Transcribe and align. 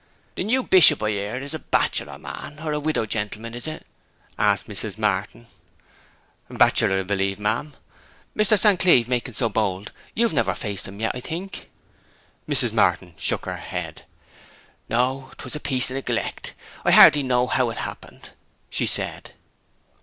'The 0.33 0.43
new 0.45 0.63
Bishop, 0.63 1.03
I 1.03 1.11
hear, 1.11 1.37
is 1.37 1.53
a 1.53 1.59
bachelor 1.59 2.17
man; 2.17 2.57
or 2.57 2.73
a 2.73 2.79
widow 2.79 3.05
gentleman 3.05 3.53
is 3.53 3.67
it?' 3.67 3.85
asked 4.35 4.67
Mrs. 4.67 4.97
Martin. 4.97 5.45
'Bachelor, 6.49 7.01
I 7.01 7.03
believe, 7.03 7.37
ma'am. 7.37 7.75
Mr. 8.35 8.57
San 8.57 8.77
Cleeve, 8.77 9.07
making 9.07 9.35
so 9.35 9.47
bold, 9.47 9.91
you've 10.15 10.33
never 10.33 10.55
faced 10.55 10.87
him 10.87 10.99
yet, 11.01 11.11
I 11.13 11.19
think?' 11.19 11.69
Mrs. 12.49 12.73
Martin 12.73 13.13
shook 13.19 13.45
her 13.45 13.57
head. 13.57 14.05
'No; 14.89 15.29
it 15.33 15.43
was 15.43 15.55
a 15.55 15.59
piece 15.59 15.91
of 15.91 15.95
neglect. 15.95 16.55
I 16.83 16.89
hardly 16.89 17.21
know 17.21 17.45
how 17.45 17.69
it 17.69 17.77
happened,' 17.77 18.31
she 18.71 18.87
said. 18.87 19.33